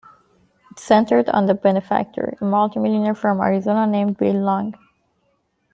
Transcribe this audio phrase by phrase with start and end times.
[0.71, 4.73] It centered on the "Benefactor", a multi-millionaire from Arizona named Bill Long.